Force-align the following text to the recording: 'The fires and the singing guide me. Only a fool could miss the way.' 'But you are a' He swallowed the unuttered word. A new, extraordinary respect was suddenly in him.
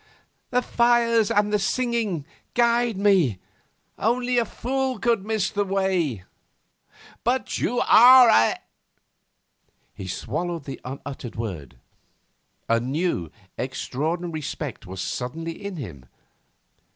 'The 0.49 0.63
fires 0.63 1.29
and 1.29 1.53
the 1.53 1.59
singing 1.59 2.25
guide 2.55 2.97
me. 2.97 3.37
Only 3.99 4.39
a 4.39 4.45
fool 4.45 4.97
could 4.97 5.23
miss 5.23 5.51
the 5.51 5.63
way.' 5.63 6.23
'But 7.23 7.59
you 7.59 7.81
are 7.87 8.27
a' 8.27 8.55
He 9.93 10.07
swallowed 10.07 10.63
the 10.63 10.81
unuttered 10.83 11.35
word. 11.35 11.77
A 12.67 12.79
new, 12.79 13.29
extraordinary 13.59 14.31
respect 14.33 14.87
was 14.87 15.01
suddenly 15.03 15.51
in 15.63 15.75
him. 15.75 16.07